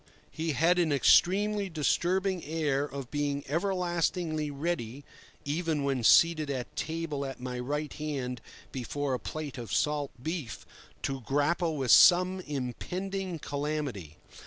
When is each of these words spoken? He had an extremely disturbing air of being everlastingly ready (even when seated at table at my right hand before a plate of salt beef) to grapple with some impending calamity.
He 0.31 0.53
had 0.53 0.79
an 0.79 0.91
extremely 0.91 1.69
disturbing 1.69 2.43
air 2.43 2.85
of 2.85 3.11
being 3.11 3.43
everlastingly 3.47 4.49
ready 4.49 5.05
(even 5.45 5.83
when 5.83 6.03
seated 6.03 6.49
at 6.49 6.75
table 6.75 7.23
at 7.23 7.39
my 7.39 7.59
right 7.59 7.93
hand 7.93 8.41
before 8.71 9.13
a 9.13 9.19
plate 9.19 9.59
of 9.59 9.71
salt 9.71 10.09
beef) 10.19 10.65
to 11.03 11.21
grapple 11.21 11.77
with 11.77 11.91
some 11.91 12.39
impending 12.39 13.37
calamity. 13.37 14.17